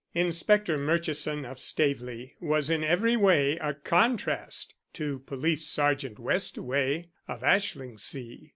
[0.15, 7.41] Inspector Murchison of Staveley was in every way a contrast to Police Sergeant Westaway of
[7.43, 8.49] Ashlingsea.